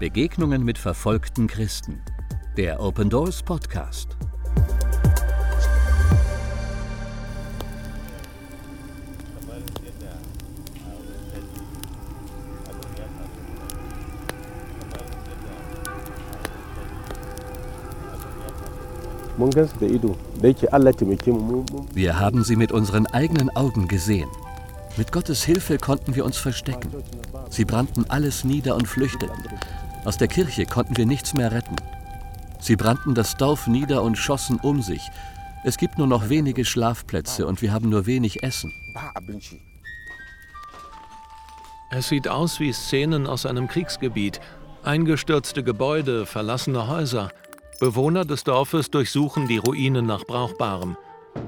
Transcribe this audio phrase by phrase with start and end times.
[0.00, 2.00] Begegnungen mit verfolgten Christen.
[2.56, 4.16] Der Open Doors Podcast.
[21.92, 24.30] Wir haben sie mit unseren eigenen Augen gesehen.
[24.96, 26.90] Mit Gottes Hilfe konnten wir uns verstecken.
[27.50, 29.44] Sie brannten alles nieder und flüchteten.
[30.04, 31.76] Aus der Kirche konnten wir nichts mehr retten.
[32.58, 35.08] Sie brannten das Dorf nieder und schossen um sich.
[35.64, 38.72] Es gibt nur noch wenige Schlafplätze und wir haben nur wenig Essen.
[41.90, 44.40] Es sieht aus wie Szenen aus einem Kriegsgebiet.
[44.82, 47.30] Eingestürzte Gebäude, verlassene Häuser.
[47.80, 50.96] Bewohner des Dorfes durchsuchen die Ruinen nach Brauchbarem.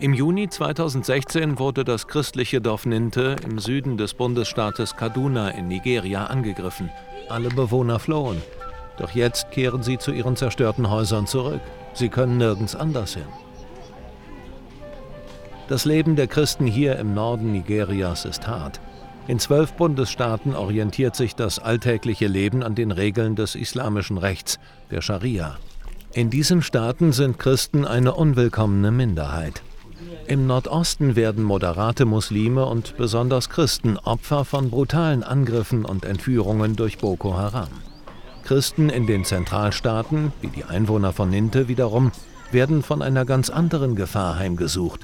[0.00, 6.26] Im Juni 2016 wurde das christliche Dorf Ninte im Süden des Bundesstaates Kaduna in Nigeria
[6.26, 6.90] angegriffen.
[7.28, 8.40] Alle Bewohner flohen.
[8.98, 11.60] Doch jetzt kehren sie zu ihren zerstörten Häusern zurück.
[11.94, 13.26] Sie können nirgends anders hin.
[15.68, 18.80] Das Leben der Christen hier im Norden Nigerias ist hart.
[19.26, 24.58] In zwölf Bundesstaaten orientiert sich das alltägliche Leben an den Regeln des islamischen Rechts,
[24.90, 25.58] der Scharia.
[26.14, 29.62] In diesen Staaten sind Christen eine unwillkommene Minderheit.
[30.28, 36.98] Im Nordosten werden moderate Muslime und besonders Christen Opfer von brutalen Angriffen und Entführungen durch
[36.98, 37.68] Boko Haram.
[38.44, 42.12] Christen in den Zentralstaaten, wie die Einwohner von Ninte wiederum,
[42.50, 45.00] werden von einer ganz anderen Gefahr heimgesucht.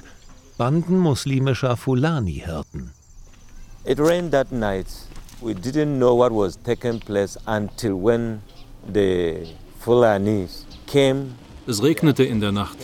[0.59, 2.91] Banden muslimischer Fulani-Hirten.
[3.83, 4.85] It rained that night.
[5.41, 8.41] We didn't know what was taking place until when
[8.93, 9.47] the
[9.79, 10.67] Fulanis
[11.67, 12.77] es regnete in der Nacht.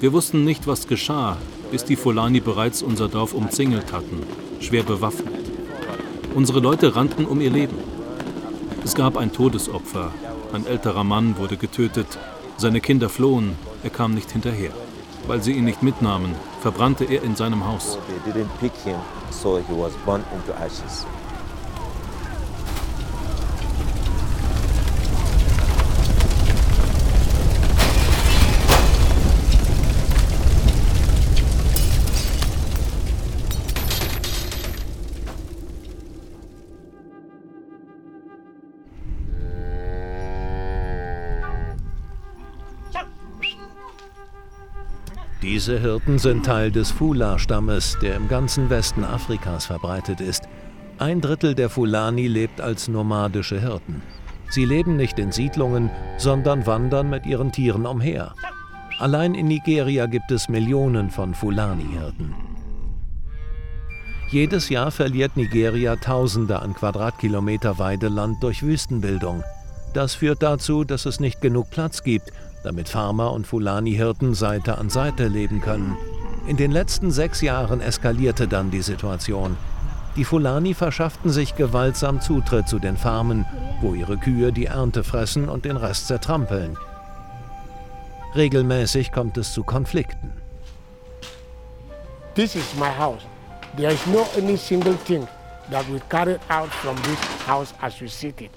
[0.00, 1.36] Wir wussten nicht, was geschah,
[1.70, 4.22] bis die Fulani bereits unser Dorf umzingelt hatten,
[4.58, 5.34] schwer bewaffnet.
[6.34, 7.76] Unsere Leute rannten um ihr Leben.
[8.82, 10.10] Es gab ein Todesopfer.
[10.54, 12.18] Ein älterer Mann wurde getötet.
[12.56, 13.56] Seine Kinder flohen.
[13.82, 14.72] Er kam nicht hinterher.
[15.26, 17.98] Weil sie ihn nicht mitnahmen, verbrannte er in seinem Haus.
[45.42, 50.42] Diese Hirten sind Teil des Fula-Stammes, der im ganzen Westen Afrikas verbreitet ist.
[50.98, 54.02] Ein Drittel der Fulani lebt als nomadische Hirten.
[54.50, 58.34] Sie leben nicht in Siedlungen, sondern wandern mit ihren Tieren umher.
[58.98, 62.34] Allein in Nigeria gibt es Millionen von Fulani-Hirten.
[64.28, 69.42] Jedes Jahr verliert Nigeria Tausende an Quadratkilometer Weideland durch Wüstenbildung.
[69.94, 72.30] Das führt dazu, dass es nicht genug Platz gibt,
[72.62, 75.96] damit Farmer und Fulani-Hirten Seite an Seite leben können.
[76.46, 79.56] In den letzten sechs Jahren eskalierte dann die Situation.
[80.16, 83.46] Die Fulani verschafften sich gewaltsam Zutritt zu den Farmen,
[83.80, 86.76] wo ihre Kühe die Ernte fressen und den Rest zertrampeln.
[88.34, 90.32] Regelmäßig kommt es zu Konflikten.
[92.34, 93.22] This is my house.
[93.76, 95.26] There is no any single thing
[95.70, 98.50] that we carried out from this house as we sit it.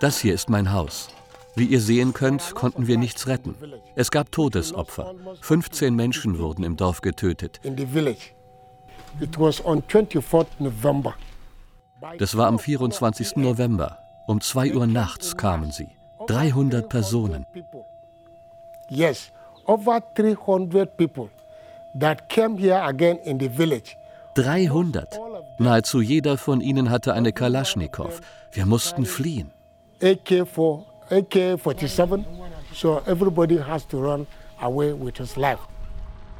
[0.00, 1.08] Das hier ist mein Haus.
[1.54, 3.54] Wie ihr sehen könnt, konnten wir nichts retten.
[3.94, 5.14] Es gab Todesopfer.
[5.40, 7.60] 15 Menschen wurden im Dorf getötet.
[12.18, 13.36] Das war am 24.
[13.36, 13.98] November.
[14.26, 15.88] Um 2 Uhr nachts kamen sie.
[16.26, 17.44] 300 Personen.
[18.88, 19.32] Yes,
[19.66, 21.28] over 300 people
[21.98, 23.96] that came here again in the village.
[24.34, 25.20] 300.
[25.58, 28.20] Nahezu jeder von ihnen hatte eine Kalaschnikow.
[28.52, 29.50] Wir mussten fliehen.
[30.00, 32.24] AK-4 AK-47,
[32.74, 34.26] so everybody has to run
[34.60, 35.60] away with his life.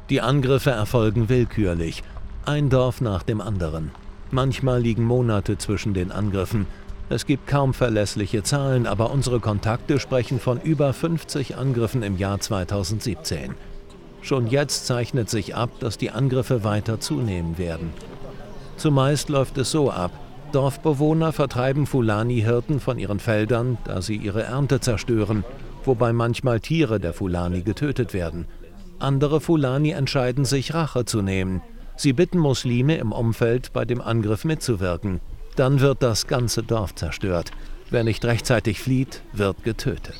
[0.09, 2.03] Die Angriffe erfolgen willkürlich,
[2.45, 3.91] ein Dorf nach dem anderen.
[4.31, 6.65] Manchmal liegen Monate zwischen den Angriffen.
[7.09, 12.39] Es gibt kaum verlässliche Zahlen, aber unsere Kontakte sprechen von über 50 Angriffen im Jahr
[12.39, 13.53] 2017.
[14.21, 17.93] Schon jetzt zeichnet sich ab, dass die Angriffe weiter zunehmen werden.
[18.77, 20.11] Zumeist läuft es so ab,
[20.53, 25.43] Dorfbewohner vertreiben Fulani-Hirten von ihren Feldern, da sie ihre Ernte zerstören,
[25.83, 28.45] wobei manchmal Tiere der Fulani getötet werden.
[28.99, 31.61] Andere Fulani entscheiden sich, Rache zu nehmen.
[31.95, 35.21] Sie bitten Muslime im Umfeld, bei dem Angriff mitzuwirken.
[35.55, 37.51] Dann wird das ganze Dorf zerstört.
[37.89, 40.15] Wer nicht rechtzeitig flieht, wird getötet.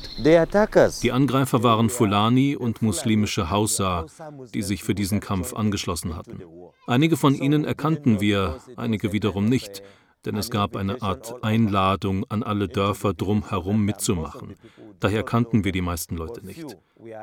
[1.02, 4.06] Die Angreifer waren Fulani und muslimische Hausa,
[4.52, 6.40] die sich für diesen Kampf angeschlossen hatten.
[6.86, 9.82] Einige von ihnen erkannten wir, einige wiederum nicht.
[10.24, 14.56] Denn es gab eine Art Einladung an alle Dörfer drumherum mitzumachen.
[15.00, 16.76] Daher kannten wir die meisten Leute nicht.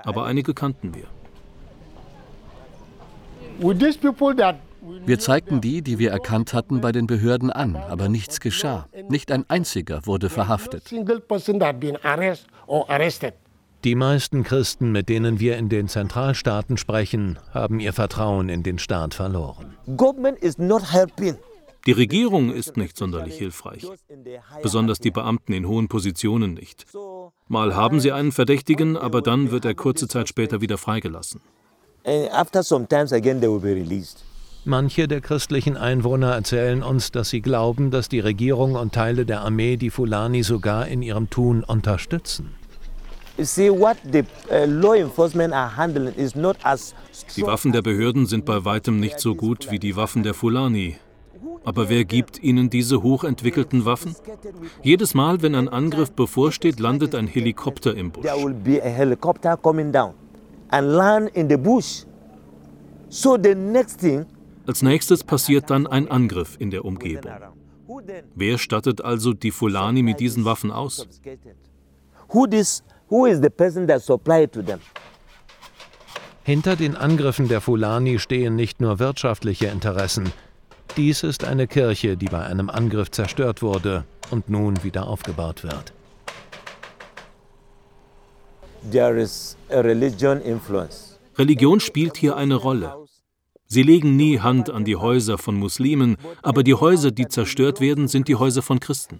[0.04, 1.06] Aber einige kannten wir.
[5.06, 8.88] Wir zeigten die, die wir erkannt hatten, bei den Behörden an, aber nichts geschah.
[9.10, 10.92] Nicht ein einziger wurde verhaftet.
[13.84, 18.78] Die meisten Christen, mit denen wir in den Zentralstaaten sprechen, haben ihr Vertrauen in den
[18.78, 19.74] Staat verloren.
[21.88, 23.88] Die Regierung ist nicht sonderlich hilfreich,
[24.62, 26.86] besonders die Beamten in hohen Positionen nicht.
[27.48, 31.42] Mal haben sie einen Verdächtigen, aber dann wird er kurze Zeit später wieder freigelassen.
[34.64, 39.42] Manche der christlichen Einwohner erzählen uns, dass sie glauben, dass die Regierung und Teile der
[39.42, 42.54] Armee die Fulani sogar in ihrem Tun unterstützen.
[43.40, 43.44] Uh,
[47.36, 50.98] die Waffen der Behörden sind bei weitem nicht so gut wie die Waffen der Fulani.
[51.64, 54.16] Aber wer gibt ihnen diese hochentwickelten Waffen?
[54.84, 58.26] Jedes Mal, wenn ein Angriff bevorsteht, landet ein Helikopter im Busch.
[64.68, 67.32] Als nächstes passiert dann ein Angriff in der Umgebung.
[68.36, 71.08] Wer stattet also die Fulani mit diesen Waffen aus?
[76.44, 80.32] Hinter den Angriffen der Fulani stehen nicht nur wirtschaftliche Interessen,
[80.98, 85.94] dies ist eine Kirche, die bei einem Angriff zerstört wurde und nun wieder aufgebaut wird.
[91.38, 92.96] Religion spielt hier eine Rolle.
[93.68, 98.10] Sie legen nie Hand an die Häuser von Muslimen, aber die Häuser, die zerstört werden,
[98.10, 99.18] sind die Häuser von Christen.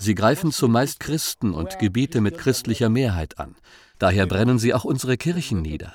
[0.00, 3.56] Sie greifen zumeist Christen und Gebiete mit christlicher Mehrheit an.
[3.98, 5.92] Daher brennen sie auch unsere Kirchen nieder.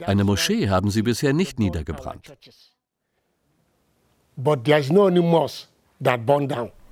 [0.00, 2.32] Eine Moschee haben sie bisher nicht niedergebrannt.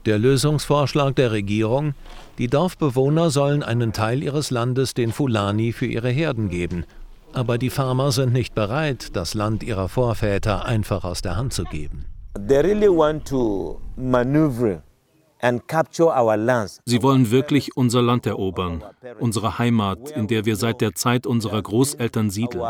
[0.06, 1.94] Der Lösungsvorschlag der Regierung,
[2.38, 6.84] die Dorfbewohner sollen einen Teil ihres Landes den Fulani für ihre Herden geben.
[7.32, 11.64] Aber die Farmer sind nicht bereit, das Land ihrer Vorväter einfach aus der Hand zu
[11.64, 12.06] geben.
[12.46, 14.82] They really want to maneuver
[15.40, 18.82] Sie wollen wirklich unser Land erobern,
[19.20, 22.64] unsere Heimat, in der wir seit der Zeit unserer Großeltern siedeln.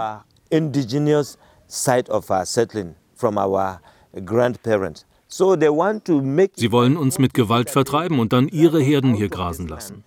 [6.57, 10.05] Sie wollen uns mit Gewalt vertreiben und dann ihre Herden hier grasen lassen.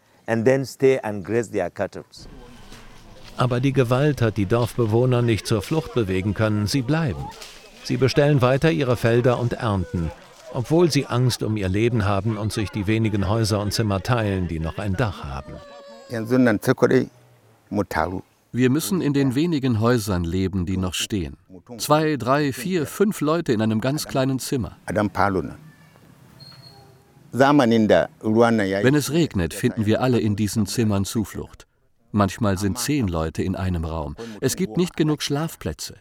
[3.38, 7.26] Aber die Gewalt hat die Dorfbewohner nicht zur Flucht bewegen können, sie bleiben.
[7.84, 10.12] Sie bestellen weiter ihre Felder und ernten
[10.54, 14.48] obwohl sie Angst um ihr Leben haben und sich die wenigen Häuser und Zimmer teilen,
[14.48, 15.54] die noch ein Dach haben.
[18.54, 21.38] Wir müssen in den wenigen Häusern leben, die noch stehen.
[21.78, 24.78] Zwei, drei, vier, fünf Leute in einem ganz kleinen Zimmer.
[28.84, 31.66] Wenn es regnet, finden wir alle in diesen Zimmern Zuflucht.
[32.12, 34.18] Manchmal sind zehn Leute in einem Raum.
[34.42, 35.96] Es gibt nicht genug Schlafplätze.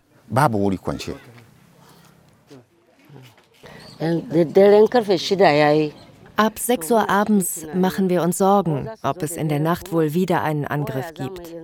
[6.36, 10.42] Ab 6 Uhr abends machen wir uns Sorgen, ob es in der Nacht wohl wieder
[10.42, 11.54] einen Angriff gibt.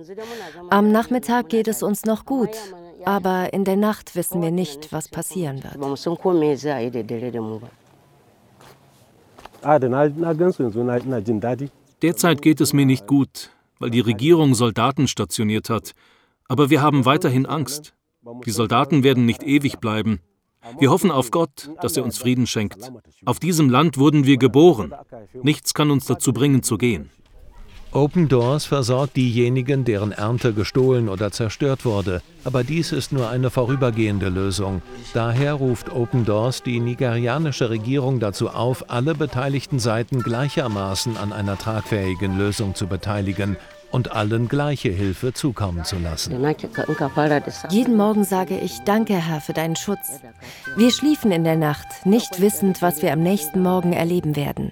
[0.69, 2.55] Am Nachmittag geht es uns noch gut,
[3.03, 5.77] aber in der Nacht wissen wir nicht, was passieren wird.
[12.03, 15.93] Derzeit geht es mir nicht gut, weil die Regierung Soldaten stationiert hat.
[16.47, 17.95] Aber wir haben weiterhin Angst.
[18.45, 20.19] Die Soldaten werden nicht ewig bleiben.
[20.79, 22.91] Wir hoffen auf Gott, dass er uns Frieden schenkt.
[23.25, 24.93] Auf diesem Land wurden wir geboren.
[25.41, 27.09] Nichts kann uns dazu bringen zu gehen.
[27.93, 32.21] Open Doors versorgt diejenigen, deren Ernte gestohlen oder zerstört wurde.
[32.43, 34.81] Aber dies ist nur eine vorübergehende Lösung.
[35.13, 41.57] Daher ruft Open Doors die nigerianische Regierung dazu auf, alle beteiligten Seiten gleichermaßen an einer
[41.57, 43.55] tragfähigen Lösung zu beteiligen
[43.91, 46.35] und allen gleiche Hilfe zukommen zu lassen.
[47.69, 50.19] Jeden Morgen sage ich, danke Herr für deinen Schutz.
[50.75, 54.71] Wir schliefen in der Nacht, nicht wissend, was wir am nächsten Morgen erleben werden.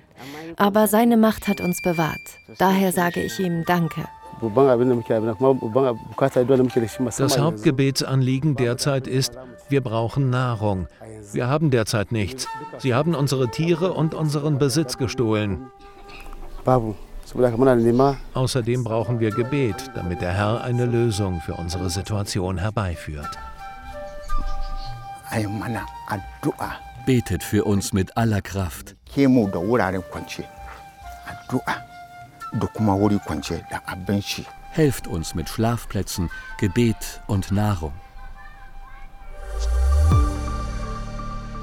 [0.58, 2.22] Aber seine Macht hat uns bewahrt.
[2.58, 4.06] Daher sage ich ihm Danke.
[7.18, 9.38] Das Hauptgebetsanliegen derzeit ist,
[9.70, 10.88] wir brauchen Nahrung.
[11.32, 12.48] Wir haben derzeit nichts.
[12.80, 15.72] Sie haben unsere Tiere und unseren Besitz gestohlen.
[18.34, 23.38] Außerdem brauchen wir Gebet, damit der Herr eine Lösung für unsere Situation herbeiführt.
[27.06, 28.96] Betet für uns mit aller Kraft.
[34.72, 37.94] Helft uns mit Schlafplätzen, Gebet und Nahrung.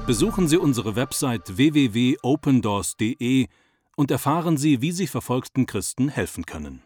[0.05, 3.47] Besuchen Sie unsere Website www.opendoors.de
[3.95, 6.83] und erfahren Sie, wie Sie verfolgten Christen helfen können.